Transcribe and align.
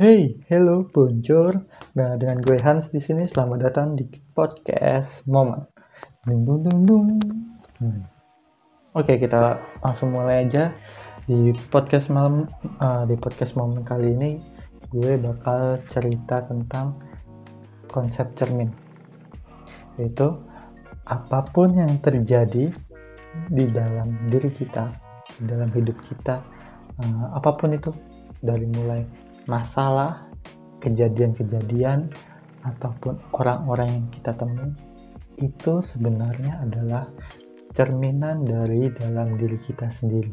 Hey, 0.00 0.40
hello, 0.48 0.88
bonjour. 0.88 1.60
Nah, 1.92 2.16
dengan 2.16 2.40
gue 2.40 2.56
Hans 2.64 2.88
di 2.88 3.04
sini. 3.04 3.28
Selamat 3.28 3.68
datang 3.68 4.00
di 4.00 4.08
podcast 4.32 5.28
Momen. 5.28 5.60
Dung, 6.24 6.40
dung, 6.40 6.64
dung, 6.64 6.80
dung. 6.88 7.08
Hmm. 7.84 8.00
Oke, 8.96 9.20
kita 9.20 9.60
langsung 9.84 10.16
mulai 10.16 10.48
aja 10.48 10.72
di 11.28 11.52
podcast 11.68 12.08
malam 12.08 12.48
uh, 12.80 13.04
di 13.04 13.12
podcast 13.12 13.52
momen 13.60 13.84
kali 13.84 14.16
ini 14.16 14.40
gue 14.88 15.20
bakal 15.20 15.76
cerita 15.92 16.48
tentang 16.48 16.96
konsep 17.92 18.24
cermin 18.40 18.72
yaitu 20.00 20.32
apa 21.12 21.44
pun 21.52 21.76
yang 21.76 22.00
terjadi 22.00 22.72
di 23.52 23.64
dalam 23.68 24.16
diri 24.32 24.48
kita 24.48 24.88
di 25.36 25.44
dalam 25.44 25.68
hidup 25.76 26.00
kita 26.08 26.40
uh, 27.04 27.36
apa 27.36 27.52
pun 27.52 27.76
itu 27.76 27.92
dari 28.40 28.64
mulai 28.64 29.28
masalah 29.50 30.30
kejadian-kejadian 30.78 32.14
ataupun 32.62 33.18
orang-orang 33.34 33.90
yang 33.90 34.06
kita 34.14 34.30
temui 34.38 34.70
itu 35.42 35.82
sebenarnya 35.82 36.62
adalah 36.62 37.10
cerminan 37.74 38.46
dari 38.46 38.92
dalam 38.94 39.34
diri 39.34 39.58
kita 39.58 39.88
sendiri. 39.90 40.32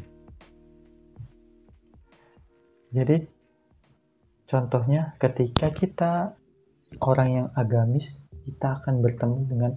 Jadi, 2.91 3.17
contohnya 4.47 5.15
ketika 5.19 5.67
kita 5.71 6.13
orang 7.03 7.29
yang 7.29 7.47
agamis, 7.55 8.23
kita 8.47 8.79
akan 8.79 9.03
bertemu 9.03 9.39
dengan 9.47 9.71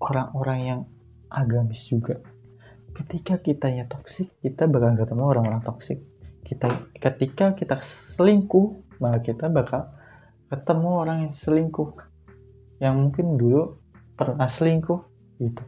orang-orang 0.00 0.60
yang 0.64 0.80
agamis 1.28 1.80
juga. 1.88 2.20
Ketika 2.94 3.42
kita 3.42 3.68
kitanya 3.74 3.84
toksik, 3.90 4.30
kita 4.40 4.70
bakal 4.70 4.96
ketemu 4.96 5.24
orang-orang 5.26 5.62
toksik. 5.64 6.00
Kita 6.44 6.68
ketika 7.00 7.56
kita 7.56 7.80
selingkuh, 7.82 8.83
maka 8.98 9.18
kita 9.22 9.50
bakal 9.50 9.90
ketemu 10.50 10.88
orang 10.90 11.18
yang 11.28 11.34
selingkuh. 11.34 11.90
Yang 12.82 12.94
mungkin 12.98 13.26
dulu 13.38 13.62
pernah 14.14 14.46
selingkuh 14.46 15.00
gitu. 15.42 15.64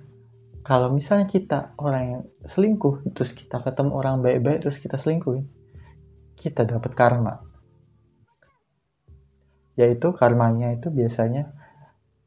Kalau 0.67 0.91
misalnya 0.91 1.31
kita 1.31 1.79
orang 1.79 2.05
yang 2.05 2.23
selingkuh 2.43 3.07
terus 3.15 3.31
kita 3.35 3.63
ketemu 3.63 3.91
orang 3.95 4.19
baik-baik 4.19 4.67
terus 4.67 4.83
kita 4.83 4.99
selingkuhin 4.99 5.47
kita 6.37 6.69
dapat 6.69 6.93
karma. 6.93 7.41
Yaitu 9.75 10.13
karmanya 10.13 10.73
itu 10.77 10.93
biasanya 10.93 11.53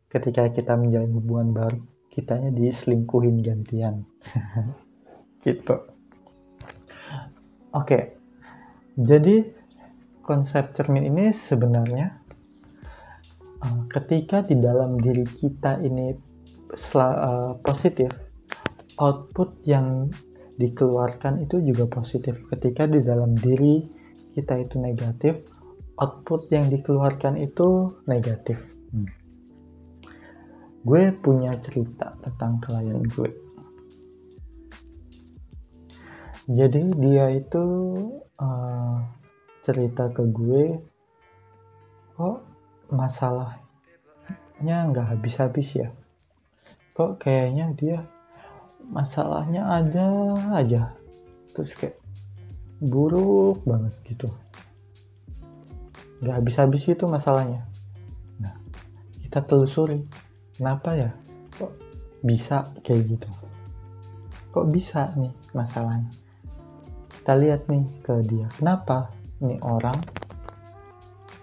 ketika 0.09 0.49
kita 0.49 0.73
menjalin 0.75 1.13
hubungan 1.13 1.49
baru 1.53 1.79
kitanya 2.09 2.49
diselingkuhin 2.51 3.45
gantian. 3.45 4.03
Gitu. 5.39 5.71
Oke. 7.71 8.19
Jadi 8.99 9.39
konsep 10.29 10.77
cermin 10.77 11.09
ini 11.09 11.33
sebenarnya 11.33 12.13
eh, 13.65 13.81
ketika 13.89 14.45
di 14.45 14.61
dalam 14.61 15.01
diri 15.01 15.25
kita 15.25 15.81
ini 15.81 16.13
uh, 16.93 17.57
positif 17.65 18.13
output 19.01 19.65
yang 19.65 20.13
dikeluarkan 20.59 21.47
itu 21.47 21.63
juga 21.63 21.87
positif. 21.87 22.35
Ketika 22.51 22.85
di 22.85 22.99
dalam 22.99 23.33
diri 23.33 23.87
kita 24.35 24.59
itu 24.59 24.75
negatif, 24.77 25.39
output 25.97 26.51
yang 26.51 26.67
dikeluarkan 26.67 27.39
itu 27.39 27.89
negatif. 28.05 28.59
Hmm. 28.91 29.07
Gue 30.83 31.15
punya 31.15 31.55
cerita 31.63 32.13
tentang 32.21 32.59
klien 32.59 32.99
gue. 33.07 33.31
Jadi 36.49 36.81
dia 36.97 37.29
itu 37.29 37.65
uh, 38.41 38.99
cerita 39.69 40.09
ke 40.09 40.25
gue, 40.25 40.81
kok 42.17 42.41
masalahnya 42.89 43.61
nggak 44.89 45.13
habis-habis 45.13 45.77
ya? 45.77 45.93
Kok 46.97 47.21
kayaknya 47.21 47.69
dia 47.77 48.01
masalahnya 48.89 49.69
ada 49.69 50.09
aja. 50.57 50.97
Terus 51.53 51.77
kayak 51.77 52.01
buruk 52.81 53.61
banget 53.61 53.93
gitu. 54.09 54.25
Nggak 56.25 56.35
habis-habis 56.41 56.89
itu 56.89 57.05
masalahnya. 57.05 57.69
Nah 58.41 58.57
kita 59.21 59.45
telusuri 59.45 60.01
kenapa 60.57 60.97
ya 60.97 61.13
kok 61.61 61.77
bisa 62.25 62.65
kayak 62.81 63.05
gitu? 63.05 63.29
Kok 64.49 64.65
bisa 64.73 65.13
nih 65.13 65.29
masalahnya? 65.53 66.09
Kita 67.21 67.37
lihat 67.37 67.69
nih 67.69 67.85
ke 68.01 68.25
dia 68.25 68.49
kenapa 68.57 69.18
nih 69.39 69.59
orang 69.63 69.99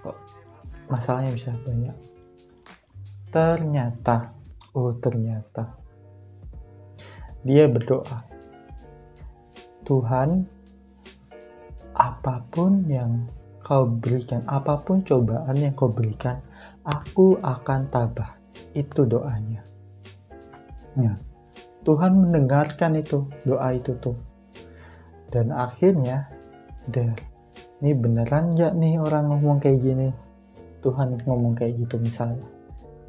kok 0.04 0.16
masalahnya 0.88 1.32
bisa 1.32 1.50
banyak 1.64 1.96
ternyata 3.32 4.32
oh 4.76 4.92
ternyata 5.00 5.86
dia 7.46 7.70
berdoa, 7.70 8.26
Tuhan, 9.86 10.50
apa 11.94 12.42
pun 12.50 12.82
yang 12.90 13.30
kau 13.62 13.86
berikan, 13.86 14.42
apa 14.50 14.82
pun 14.82 14.98
cobaan 15.06 15.54
yang 15.54 15.70
kau 15.78 15.86
berikan, 15.86 16.42
aku 16.82 17.38
akan 17.38 17.86
tabah. 17.86 18.34
Itu 18.74 19.06
doanya. 19.06 19.62
Nah, 20.98 21.14
Tuhan 21.86 22.18
mendengarkan 22.18 22.98
itu, 22.98 23.30
doa 23.46 23.78
itu 23.78 23.94
tuh. 24.02 24.18
Dan 25.30 25.54
akhirnya, 25.54 26.26
der, 26.90 27.14
ini 27.84 27.92
beneran 27.92 28.56
gak 28.56 28.72
nih 28.78 29.00
orang 29.00 29.32
ngomong 29.32 29.58
kayak 29.60 29.80
gini? 29.84 30.08
Tuhan 30.80 31.18
ngomong 31.24 31.58
kayak 31.58 31.76
gitu 31.82 32.00
misalnya. 32.00 32.44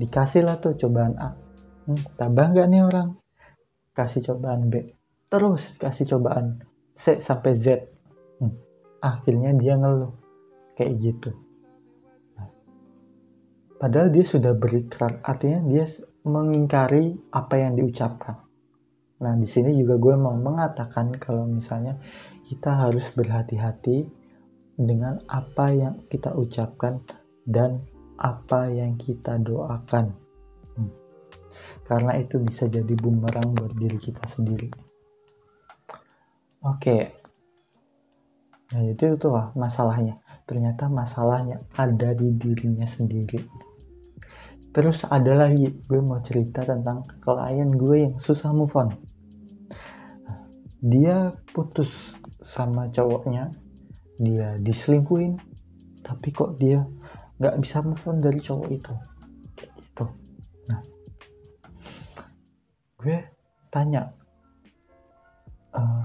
Dikasihlah 0.01 0.59
tuh 0.59 0.75
cobaan 0.75 1.15
A. 1.19 1.35
Hmm, 1.87 2.01
tabah 2.19 2.51
gak 2.51 2.67
nih 2.67 2.83
orang? 2.83 3.15
kasih 3.97 4.21
cobaan 4.29 4.69
B 4.69 4.93
terus 5.25 5.73
kasih 5.81 6.05
cobaan 6.05 6.61
C 6.93 7.17
sampai 7.17 7.57
Z 7.57 7.89
hmm. 8.37 8.53
akhirnya 9.01 9.57
dia 9.57 9.73
ngeluh 9.73 10.13
kayak 10.77 11.01
gitu 11.01 11.33
nah, 12.37 12.45
padahal 13.81 14.13
dia 14.13 14.21
sudah 14.21 14.53
berikrar 14.53 15.17
artinya 15.25 15.65
dia 15.65 15.89
mengingkari 16.29 17.17
apa 17.33 17.55
yang 17.57 17.73
diucapkan 17.73 18.37
nah 19.17 19.33
di 19.33 19.49
sini 19.49 19.73
juga 19.73 19.97
gue 19.97 20.13
mau 20.13 20.37
mengatakan 20.37 21.17
kalau 21.17 21.49
misalnya 21.49 21.97
kita 22.45 22.69
harus 22.69 23.09
berhati-hati 23.17 24.05
dengan 24.77 25.17
apa 25.25 25.73
yang 25.73 26.05
kita 26.05 26.37
ucapkan 26.37 27.01
dan 27.49 27.81
apa 28.21 28.69
yang 28.69 28.93
kita 29.01 29.41
doakan. 29.41 30.13
Karena 31.87 32.13
itu 32.19 32.37
bisa 32.43 32.69
jadi 32.69 32.93
bumerang 32.93 33.57
buat 33.57 33.73
diri 33.73 33.97
kita 33.97 34.21
sendiri. 34.29 34.69
Oke. 36.61 36.97
Nah 38.75 38.83
itu 38.85 39.17
itu 39.17 39.27
lah 39.31 39.55
masalahnya. 39.57 40.19
Ternyata 40.43 40.91
masalahnya 40.91 41.63
ada 41.73 42.13
di 42.13 42.35
dirinya 42.35 42.85
sendiri. 42.85 43.39
Terus 44.75 45.07
ada 45.09 45.47
lagi 45.47 45.73
gue 45.73 46.01
mau 46.03 46.21
cerita 46.21 46.61
tentang 46.61 47.07
klien 47.23 47.71
gue 47.71 47.97
yang 48.11 48.15
susah 48.19 48.51
move 48.53 48.75
on. 48.77 48.93
Dia 50.83 51.33
putus 51.55 52.13
sama 52.45 52.91
cowoknya 52.93 53.49
dia 54.17 54.57
diselingkuin 54.61 55.37
tapi 56.01 56.31
kok 56.31 56.57
dia 56.57 56.85
nggak 57.37 57.57
bisa 57.61 57.85
move 57.85 58.01
on 58.09 58.17
dari 58.23 58.39
cowok 58.41 58.69
itu? 58.73 58.95
Gue 62.97 63.21
tanya 63.69 64.09
uh, 65.77 66.03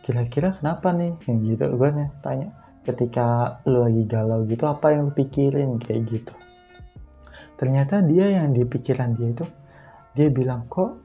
kira-kira 0.00 0.56
kenapa 0.56 0.88
nih? 0.96 1.12
Yang 1.28 1.38
gitu 1.52 1.64
gue 1.76 1.90
nih 1.92 2.08
tanya 2.24 2.48
ketika 2.84 3.60
lu 3.68 3.84
lagi 3.84 4.08
galau 4.08 4.40
gitu 4.48 4.64
apa 4.64 4.96
yang 4.96 5.10
lu 5.10 5.12
pikirin? 5.12 5.76
Kayak 5.78 6.02
gitu. 6.08 6.34
Ternyata 7.60 8.00
dia 8.02 8.40
yang 8.40 8.56
di 8.56 8.64
pikiran 8.64 9.12
dia 9.14 9.36
itu 9.36 9.44
dia 10.16 10.32
bilang 10.32 10.64
kok 10.72 11.04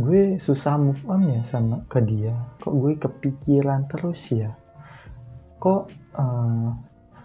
gue 0.00 0.40
susah 0.40 0.80
move 0.80 1.04
on 1.04 1.28
ya 1.28 1.44
sama 1.44 1.84
ke 1.84 2.00
dia? 2.00 2.32
Kok 2.64 2.72
gue 2.72 2.92
kepikiran 2.96 3.84
terus 3.92 4.32
ya 4.32 4.56
kok 5.58 5.90
uh, 6.14 6.70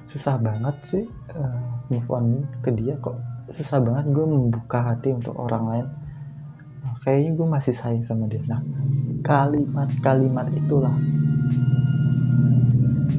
susah 0.10 0.38
banget 0.42 0.76
sih 0.86 1.06
uh, 1.34 1.62
move 1.90 2.10
on 2.10 2.46
ke 2.66 2.74
dia? 2.74 2.98
Kok 2.98 3.18
susah 3.54 3.82
banget 3.82 4.14
gue 4.14 4.26
membuka 4.26 4.94
hati 4.94 5.14
untuk 5.14 5.38
orang 5.38 5.66
lain? 5.70 5.88
Kayaknya 7.04 7.32
gue 7.36 7.48
masih 7.48 7.74
sayang 7.76 8.06
sama 8.06 8.26
dia. 8.32 8.42
Nah 8.48 8.64
kalimat-kalimat 9.24 10.48
itulah. 10.56 10.96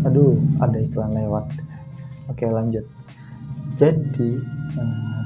Aduh 0.05 0.37
ada 0.61 0.79
iklan 0.81 1.13
lewat. 1.13 1.49
Oke 2.33 2.49
lanjut. 2.49 2.85
Jadi 3.77 4.41
eh, 4.81 5.23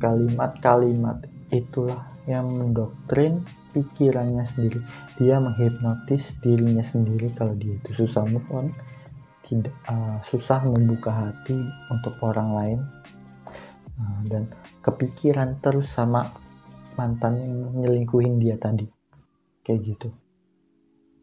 kalimat-kalimat 0.00 1.28
itulah 1.52 2.08
yang 2.24 2.48
mendoktrin 2.48 3.44
pikirannya 3.76 4.48
sendiri. 4.48 4.80
Dia 5.20 5.36
menghipnotis 5.42 6.40
dirinya 6.40 6.80
sendiri 6.80 7.28
kalau 7.36 7.52
dia 7.58 7.76
itu 7.76 8.06
susah 8.06 8.24
move 8.24 8.48
on 8.48 8.72
tidak 9.54 9.76
uh, 9.86 10.18
susah 10.26 10.66
membuka 10.66 11.14
hati 11.14 11.54
untuk 11.90 12.18
orang 12.26 12.50
lain. 12.50 12.80
Uh, 13.94 14.20
dan 14.26 14.50
kepikiran 14.82 15.62
terus 15.62 15.86
sama 15.86 16.34
mantan 16.98 17.38
yang 17.38 17.54
nyelingkuhin 17.78 18.42
dia 18.42 18.58
tadi. 18.58 18.90
Kayak 19.62 19.80
gitu. 19.94 20.08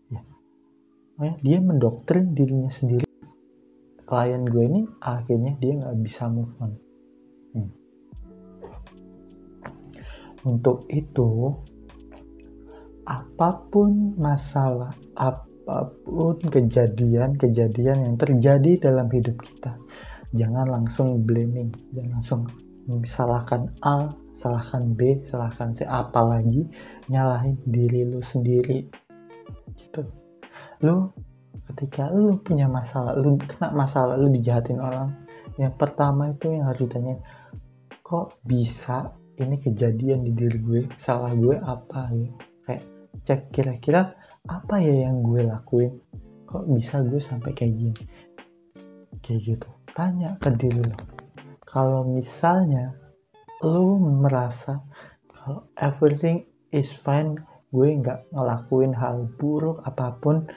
Ya. 0.08 0.24
Nah, 1.20 1.36
dia 1.44 1.60
mendoktrin 1.60 2.32
dirinya 2.32 2.72
sendiri. 2.72 3.04
Klien 4.08 4.44
gue 4.48 4.64
ini 4.64 4.82
akhirnya 5.04 5.60
dia 5.60 5.76
nggak 5.80 5.98
bisa 6.00 6.32
move 6.32 6.56
on. 6.64 6.74
Hmm. 7.52 7.68
untuk 10.48 10.88
itu 10.90 11.52
apa 13.04 13.60
pun 13.70 14.16
masalah 14.16 14.96
apa 15.62 15.94
pun 16.04 16.42
kejadian-kejadian 16.42 18.10
yang 18.10 18.16
terjadi 18.18 18.92
dalam 18.92 19.08
hidup 19.14 19.38
kita 19.40 19.78
jangan 20.34 20.68
langsung 20.68 21.22
blaming 21.22 21.70
jangan 21.94 22.12
langsung 22.20 22.42
salahkan 23.06 23.70
A 23.86 24.12
salahkan 24.42 24.98
B 24.98 25.22
salahkan 25.30 25.76
C 25.78 25.86
apalagi 25.86 26.66
nyalahin 27.12 27.60
diri 27.70 28.10
lu 28.10 28.26
sendiri. 28.26 28.90
Gitu. 29.78 30.02
Lu 30.82 31.14
ketika 31.72 32.10
lu 32.10 32.42
punya 32.42 32.66
masalah 32.66 33.14
lu 33.16 33.38
kena 33.38 33.70
masalah 33.78 34.18
lu 34.18 34.34
dijahatin 34.34 34.82
orang 34.82 35.14
yang 35.62 35.72
pertama 35.78 36.34
itu 36.34 36.52
yang 36.52 36.68
harus 36.68 36.90
ditanya 36.90 37.16
kok 38.02 38.36
bisa 38.44 39.14
ini 39.40 39.62
kejadian 39.62 40.26
di 40.26 40.32
diri 40.36 40.58
gue 40.58 40.82
salah 40.98 41.32
gue 41.38 41.56
apa? 41.62 42.10
Ya 42.12 42.30
kayak 42.66 42.84
cek 43.22 43.42
kira-kira 43.54 44.18
apa 44.50 44.82
ya 44.82 45.06
yang 45.10 45.22
gue 45.22 45.46
lakuin? 45.46 45.94
Kok 46.50 46.66
bisa 46.74 47.06
gue 47.06 47.22
sampai 47.22 47.54
kayak 47.54 47.74
gini? 47.78 48.04
Kayak 49.22 49.42
gitu. 49.46 49.70
Tanya 49.94 50.40
ke 50.42 50.50
diri 50.58 50.82
lo. 50.82 50.98
Kalau 51.62 52.02
misalnya 52.08 52.96
lo 53.62 54.02
merasa 54.02 54.82
kalau 55.30 55.70
everything 55.78 56.42
is 56.74 56.90
fine 56.90 57.38
gue 57.72 57.90
nggak 58.02 58.34
ngelakuin 58.34 58.92
hal 58.92 59.30
buruk 59.38 59.80
apa 59.86 60.18
pun 60.20 60.50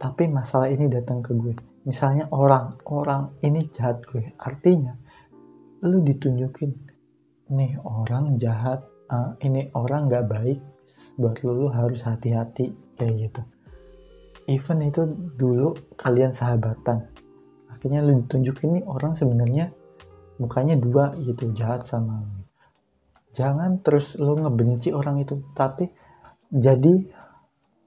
tapi 0.00 0.26
masalah 0.26 0.72
ini 0.72 0.88
datang 0.88 1.20
ke 1.20 1.36
gue. 1.36 1.52
Misalnya 1.84 2.32
orang 2.32 2.80
orang 2.88 3.36
ini 3.44 3.68
jahat 3.68 4.00
gue. 4.08 4.32
Artinya 4.40 4.96
lu 5.84 6.00
ditunjukin 6.00 6.72
nih 7.52 7.76
orang 7.84 8.40
jahat 8.40 8.80
uh, 9.12 9.36
ini 9.44 9.68
orang 9.76 10.08
nggak 10.08 10.26
baik 10.28 10.60
buat 11.16 11.40
lu, 11.44 11.64
lu 11.64 11.68
harus 11.72 12.04
hati-hati 12.04 12.72
kayak 13.00 13.16
gitu. 13.16 13.40
Even 14.52 14.84
itu 14.84 15.08
dulu 15.40 15.72
kalian 15.96 16.36
sahabatan 16.36 17.08
akhirnya 17.80 18.04
lu 18.04 18.20
ditunjukin 18.20 18.76
nih 18.76 18.84
orang 18.84 19.16
sebenarnya 19.16 19.72
mukanya 20.36 20.76
dua 20.76 21.16
gitu 21.16 21.48
jahat 21.56 21.88
sama 21.88 22.20
lu. 22.20 22.44
Jangan 23.32 23.80
terus 23.80 24.20
lu 24.20 24.36
ngebenci 24.36 24.92
orang 24.92 25.24
itu 25.24 25.40
tapi 25.56 25.88
jadi 26.52 27.08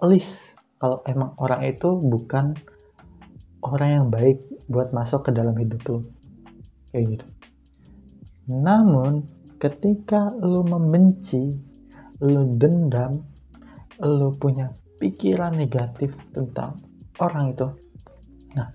list 0.01 0.57
kalau 0.81 1.05
emang 1.05 1.37
orang 1.37 1.61
itu 1.69 1.93
bukan 1.93 2.57
orang 3.61 3.89
yang 4.01 4.07
baik 4.09 4.41
buat 4.65 4.89
masuk 4.97 5.29
ke 5.29 5.31
dalam 5.37 5.53
hidup 5.61 5.85
lu. 5.85 6.09
Kayak 6.89 7.21
gitu. 7.21 7.27
Namun 8.49 9.29
ketika 9.61 10.33
lu 10.41 10.65
membenci 10.65 11.53
lu 12.17 12.57
dendam, 12.57 13.21
lu 14.01 14.33
punya 14.41 14.73
pikiran 15.03 15.51
negatif 15.51 16.15
tentang 16.31 16.79
orang 17.19 17.51
itu. 17.51 17.67
Nah, 18.55 18.71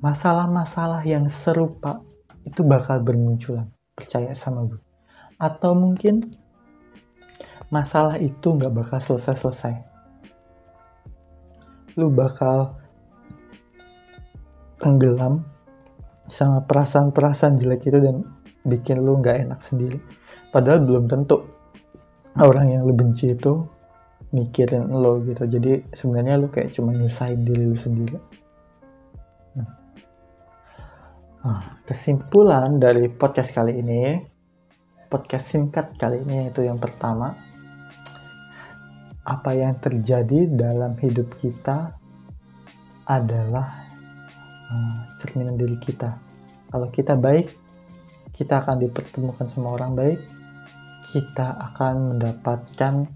masalah-masalah 0.00 1.04
yang 1.04 1.28
serupa 1.28 2.00
itu 2.48 2.64
bakal 2.64 3.04
bermunculan, 3.04 3.68
percaya 3.92 4.32
sama 4.32 4.64
gue. 4.64 4.80
Atau 5.36 5.76
mungkin 5.76 6.24
masalah 7.68 8.16
itu 8.16 8.48
nggak 8.48 8.72
bakal 8.72 8.96
selesai-selesai. 8.96 9.76
Lu 12.00 12.08
bakal 12.08 12.72
tenggelam 14.80 15.44
sama 16.32 16.64
perasaan-perasaan 16.64 17.60
jelek 17.60 17.92
itu 17.92 18.00
dan 18.00 18.24
bikin 18.64 19.04
lu 19.04 19.20
nggak 19.20 19.44
enak 19.44 19.60
sendiri. 19.60 20.00
Padahal 20.48 20.80
belum 20.80 21.12
tentu 21.12 21.44
orang 22.40 22.72
yang 22.72 22.88
lu 22.88 22.96
benci 22.96 23.28
itu 23.28 23.76
mikirin 24.32 24.88
lo 24.92 25.24
gitu. 25.24 25.48
Jadi 25.48 25.88
sebenarnya 25.96 26.40
lu 26.40 26.48
kayak 26.52 26.76
cuma 26.76 26.92
nyusahin 26.92 27.44
diri 27.44 27.64
lu 27.64 27.78
sendiri. 27.78 28.18
Nah. 29.56 29.70
nah, 31.44 31.60
kesimpulan 31.88 32.76
dari 32.76 33.08
podcast 33.08 33.56
kali 33.56 33.80
ini 33.80 34.20
podcast 35.08 35.56
singkat 35.56 35.96
kali 35.96 36.20
ini 36.20 36.46
yaitu 36.46 36.68
yang 36.68 36.76
pertama 36.76 37.32
apa 39.24 39.50
yang 39.56 39.76
terjadi 39.80 40.48
dalam 40.52 40.96
hidup 41.00 41.28
kita 41.40 41.96
adalah 43.08 43.88
uh, 44.68 45.00
cerminan 45.20 45.56
diri 45.56 45.80
kita. 45.80 46.16
Kalau 46.68 46.92
kita 46.92 47.16
baik 47.16 47.48
kita 48.36 48.62
akan 48.62 48.78
dipertemukan 48.84 49.48
sama 49.48 49.74
orang 49.74 49.98
baik 49.98 50.20
kita 51.08 51.56
akan 51.72 52.14
mendapatkan 52.14 53.08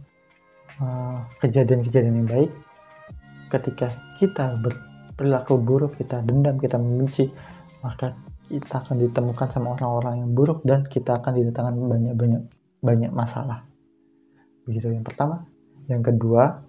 kejadian-kejadian 1.40 2.14
uh, 2.14 2.19
yang 2.23 2.29
baik. 2.29 2.50
Ketika 3.52 3.93
kita 4.17 4.56
berperilaku 4.62 5.61
buruk 5.61 5.93
kita 6.00 6.25
dendam 6.25 6.56
kita 6.56 6.81
membenci 6.81 7.29
maka 7.84 8.17
kita 8.49 8.84
akan 8.84 9.00
ditemukan 9.00 9.49
sama 9.49 9.75
orang-orang 9.76 10.25
yang 10.25 10.31
buruk 10.37 10.61
dan 10.62 10.84
kita 10.84 11.17
akan 11.17 11.32
didatangkan 11.40 11.76
banyak-banyak 11.88 12.43
banyak 12.82 13.12
masalah. 13.12 13.64
Begitu 14.69 14.93
yang 14.93 15.06
pertama. 15.06 15.46
Yang 15.90 16.14
kedua 16.14 16.62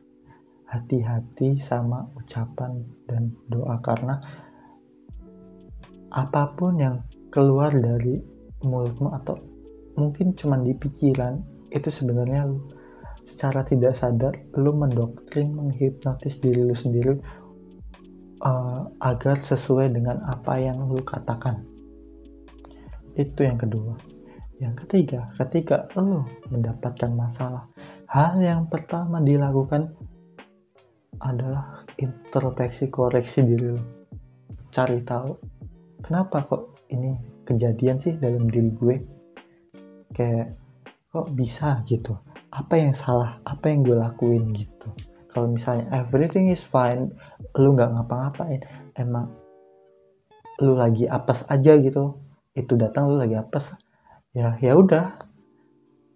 hati-hati 0.73 1.61
sama 1.61 2.09
ucapan 2.17 2.81
dan 3.05 3.29
doa 3.45 3.77
karena 3.85 4.17
apa 6.09 6.49
pun 6.57 6.81
yang 6.81 7.05
keluar 7.29 7.69
dari 7.69 8.17
mulutmu 8.65 9.13
atau 9.13 9.37
mungkin 9.97 10.33
cuma 10.33 10.57
di 10.57 10.73
pikiran 10.73 11.37
itu 11.69 11.89
sebenarnya 11.93 12.49
secara 13.33 13.65
tidak 13.65 13.97
sadar 13.97 14.37
lu 14.53 14.77
mendoktrin 14.77 15.57
menghipnotis 15.57 16.37
diri 16.37 16.61
lu 16.61 16.77
sendiri 16.77 17.17
uh, 18.45 18.85
agar 19.01 19.33
sesuai 19.33 19.89
dengan 19.89 20.21
apa 20.29 20.61
yang 20.61 20.77
lu 20.85 21.01
katakan. 21.01 21.65
Itu 23.17 23.41
yang 23.41 23.57
kedua. 23.57 23.97
Yang 24.61 24.85
ketiga 24.85 25.33
ketika 25.33 25.89
lu 25.97 26.21
mendapatkan 26.53 27.09
masalah 27.09 27.65
hal 28.05 28.37
yang 28.37 28.69
pertama 28.69 29.17
dilakukan 29.17 29.89
adalah 31.17 31.81
introspeksi 31.97 32.93
koreksi 32.93 33.41
diri 33.41 33.73
lu. 33.73 33.81
Cari 34.69 35.01
tahu 35.01 35.33
kenapa 36.05 36.45
kok 36.45 36.85
ini 36.93 37.17
kejadian 37.49 37.97
sih 37.97 38.13
dalam 38.13 38.45
diri 38.45 38.69
gue? 38.77 38.95
Kayak 40.13 40.53
kok 41.09 41.33
bisa 41.33 41.81
gitu 41.89 42.13
apa 42.53 42.77
yang 42.77 42.93
salah 42.93 43.41
apa 43.49 43.65
yang 43.73 43.81
gue 43.81 43.97
lakuin 43.97 44.53
gitu. 44.53 44.93
Kalau 45.33 45.49
misalnya 45.49 45.89
everything 45.89 46.53
is 46.53 46.61
fine 46.61 47.09
lu 47.57 47.73
nggak 47.73 47.89
ngapa-ngapain 47.89 48.61
emang 48.93 49.33
lu 50.61 50.77
lagi 50.77 51.09
apes 51.09 51.41
aja 51.49 51.73
gitu. 51.81 52.21
Itu 52.53 52.77
datang 52.77 53.09
lu 53.09 53.17
lagi 53.17 53.33
apes 53.33 53.73
ya 54.37 54.53
ya 54.61 54.77
udah. 54.77 55.17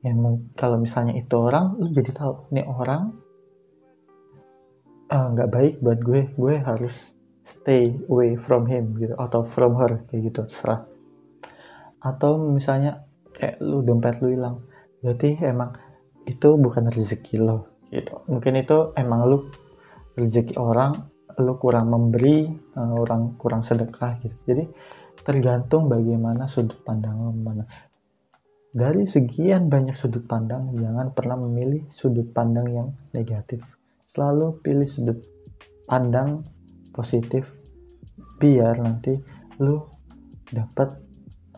Yang 0.05 0.45
kalau 0.53 0.77
misalnya 0.77 1.17
itu 1.17 1.33
orang 1.33 1.81
lu 1.81 1.89
jadi 1.89 2.13
tahu 2.13 2.53
ini 2.53 2.61
orang 2.61 3.17
eh, 5.09 5.27
nggak 5.33 5.49
uh, 5.49 5.53
baik 5.57 5.73
buat 5.81 5.99
gue. 6.05 6.21
Gue 6.37 6.61
harus 6.61 6.93
stay 7.41 7.97
away 8.13 8.37
from 8.37 8.69
him 8.69 8.93
gitu 9.01 9.17
atau 9.17 9.41
from 9.41 9.73
her 9.81 10.05
kayak 10.13 10.29
gitu 10.29 10.45
serah 10.45 10.85
atau 12.07 12.37
misalnya 12.39 13.03
kayak 13.33 13.57
lu 13.61 13.81
dompet 13.81 14.21
lu 14.21 14.33
hilang. 14.33 14.63
Berarti 15.01 15.37
emang 15.41 15.75
itu 16.27 16.59
bukan 16.59 16.91
rezeki 16.91 17.39
lo 17.39 17.87
gitu. 17.87 18.19
Mungkin 18.27 18.59
itu 18.59 18.91
emang 18.99 19.25
lu 19.25 19.47
rezeki 20.19 20.59
orang 20.59 21.07
lu 21.37 21.55
kurang 21.61 21.93
memberi 21.93 22.49
uh, 22.75 22.93
orang 22.99 23.39
kurang 23.39 23.63
sedekah 23.63 24.19
gitu. 24.19 24.35
Jadi 24.43 24.63
tergantung 25.23 25.87
bagaimana 25.87 26.45
sudut 26.51 26.83
pandang 26.83 27.15
lo 27.23 27.31
mana. 27.31 27.63
Dari 28.77 29.07
sekian 29.07 29.71
banyak 29.71 29.95
sudut 29.95 30.27
pandang 30.27 30.75
jangan 30.75 31.15
pernah 31.15 31.39
memilih 31.39 31.87
sudut 31.89 32.29
pandang 32.35 32.67
yang 32.69 32.89
negatif. 33.15 33.63
Selalu 34.11 34.59
pilih 34.59 34.85
sudut 34.85 35.23
pandang 35.87 36.43
positif 36.91 37.47
biar 38.37 38.77
nanti 38.83 39.17
lu 39.63 39.81
dapat 40.51 40.93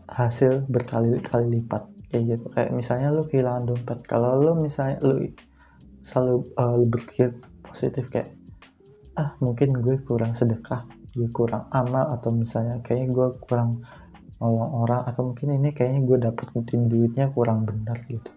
hasil 0.08 0.66
berkali-kali 0.68 1.60
lipat 1.60 1.99
kayak 2.10 2.24
gitu 2.36 2.46
kayak 2.54 2.72
misalnya 2.74 3.14
lu 3.14 3.24
kehilangan 3.26 3.64
dompet. 3.70 4.00
Kalau 4.06 4.42
lu 4.42 4.52
misalnya 4.58 4.98
lu 5.06 5.30
selalu 6.06 6.36
uh, 6.58 6.78
berpikir 6.90 7.38
positif 7.66 8.10
kayak 8.10 8.34
ah 9.18 9.36
mungkin 9.44 9.78
gue 9.84 10.00
kurang 10.08 10.34
sedekah 10.34 10.88
gue 11.14 11.30
kurang 11.34 11.66
amal 11.74 12.14
atau 12.16 12.30
misalnya 12.30 12.80
kayaknya 12.86 13.08
gue 13.12 13.28
kurang 13.44 13.82
nolong 14.40 14.88
orang 14.88 15.02
atau 15.10 15.34
mungkin 15.34 15.58
ini 15.60 15.76
kayaknya 15.76 16.02
gue 16.06 16.18
dapetin 16.22 16.88
duitnya 16.88 17.28
kurang 17.34 17.68
benar 17.68 18.00
gitu. 18.08 18.32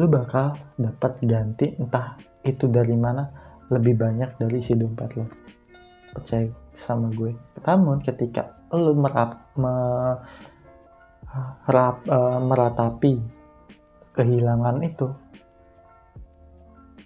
Lu 0.00 0.08
bakal 0.08 0.56
dapat 0.80 1.20
ganti 1.28 1.76
entah 1.76 2.16
itu 2.46 2.70
dari 2.70 2.96
mana 2.96 3.28
lebih 3.68 4.00
banyak 4.00 4.40
dari 4.40 4.58
si 4.64 4.72
dompet 4.72 5.12
lo 5.18 5.28
percaya 6.12 6.48
sama 6.72 7.12
gue. 7.12 7.36
Namun 7.64 8.00
ketika 8.00 8.56
lu 8.72 8.96
merap, 8.96 9.36
me, 9.60 9.72
rap, 11.68 12.04
uh, 12.08 12.38
meratapi 12.40 13.16
kehilangan 14.12 14.76
itu 14.84 15.08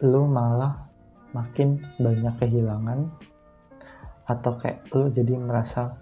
lu 0.02 0.28
malah 0.28 0.86
makin 1.32 1.80
banyak 1.96 2.34
kehilangan 2.42 3.08
atau 4.26 4.58
kayak 4.58 4.82
lu 4.92 5.08
jadi 5.14 5.38
merasa 5.38 5.94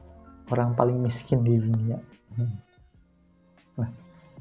orang 0.49 0.73
paling 0.73 0.99
miskin 1.05 1.45
di 1.45 1.61
dunia 1.61 2.01
hmm. 2.41 2.55
nah 3.77 3.91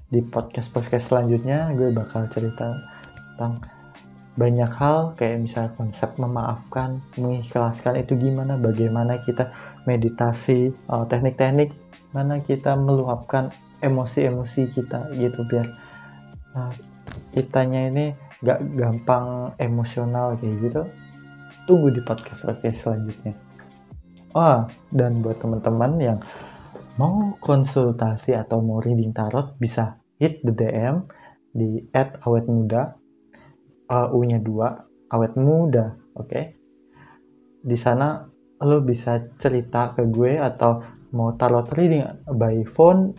di 0.08 0.24
podcast 0.24 0.72
podcast 0.72 1.12
selanjutnya 1.12 1.75
gue 1.75 1.92
bakal 1.92 2.25
cerita 2.32 2.80
tentang 3.36 3.60
banyak 4.34 4.72
hal 4.74 5.13
kayak 5.13 5.46
misal 5.46 5.70
konsep 5.78 6.10
memaafkan 6.18 7.04
mengikhlaskan 7.20 8.02
itu 8.02 8.18
gimana 8.18 8.58
bagaimana 8.58 9.22
kita 9.22 9.54
meditasi 9.86 10.74
uh, 10.90 11.06
teknik-teknik 11.06 11.70
mana 12.13 12.42
kita 12.42 12.74
meluapkan 12.74 13.54
emosi-emosi 13.84 14.72
kita 14.72 15.12
gitu 15.13 15.44
biar 15.46 15.68
uh, 16.56 16.74
kitanya 17.36 17.92
ini 17.92 18.06
gak 18.42 18.63
gampang 18.80 19.52
emosional 19.60 20.40
kayak 20.40 20.56
gitu 20.63 20.82
tunggu 21.68 21.92
di 21.92 22.02
podcast 22.04 22.48
podcast 22.48 22.80
selanjutnya 22.80 23.36
oh 24.34 24.66
dan 24.96 25.20
buat 25.20 25.38
teman-teman 25.44 25.92
yang 26.00 26.20
mau 26.96 27.36
konsultasi 27.44 28.38
atau 28.38 28.63
mau 28.63 28.80
reading 28.80 29.12
tarot 29.12 29.60
bisa 29.60 30.00
hit 30.18 30.40
the 30.48 30.54
DM 30.56 31.04
di 31.54 31.86
@awetmuda 31.94 32.96
uh, 33.90 34.16
U-nya 34.16 34.42
2 34.42 35.13
awet 35.13 35.34
muda 35.38 35.94
oke 36.18 36.28
okay? 36.28 36.46
di 37.63 37.78
sana 37.78 38.25
lo 38.63 38.80
bisa 38.82 39.22
cerita 39.38 39.94
ke 39.94 40.10
gue 40.10 40.40
atau 40.42 40.82
mau 41.13 41.36
tarot 41.38 41.70
reading 41.78 42.04
by 42.34 42.66
phone 42.66 43.13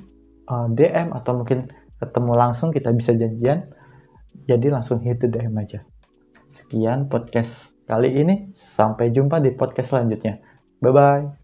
uh, 0.48 0.68
DM 0.72 1.12
atau 1.12 1.42
mungkin 1.42 1.64
ketemu 2.02 2.32
langsung 2.36 2.74
kita 2.74 2.90
bisa 2.92 3.16
janjian 3.16 3.70
jadi 4.44 4.66
langsung 4.68 5.00
hit 5.00 5.22
the 5.22 5.28
DM 5.30 5.56
aja. 5.56 5.86
Sekian 6.50 7.08
podcast 7.08 7.72
kali 7.88 8.12
ini. 8.12 8.52
Sampai 8.52 9.14
jumpa 9.14 9.40
di 9.40 9.54
podcast 9.56 9.94
selanjutnya. 9.94 10.42
Bye 10.82 10.92
bye 10.92 11.43